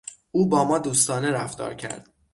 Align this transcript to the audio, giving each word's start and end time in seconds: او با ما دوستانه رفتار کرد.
او 0.31 0.49
با 0.49 0.63
ما 0.63 0.79
دوستانه 0.79 1.31
رفتار 1.31 1.73
کرد. 1.73 2.09